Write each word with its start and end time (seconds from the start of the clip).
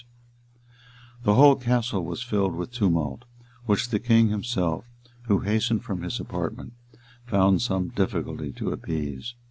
Vitalis, 1.19 1.19
p 1.23 1.25
545] 1.25 1.25
The 1.25 1.33
whole 1.35 1.55
castle 1.57 2.03
was 2.03 2.23
filled 2.23 2.55
with 2.55 2.71
tumult, 2.73 3.25
which 3.67 3.89
the 3.91 3.99
king 3.99 4.29
himself, 4.29 4.85
who 5.27 5.41
hastened 5.41 5.83
from 5.83 6.01
his 6.01 6.19
apartment, 6.19 6.73
found 7.27 7.61
some 7.61 7.89
difficulty 7.89 8.51
to 8.53 8.71
appease. 8.71 9.35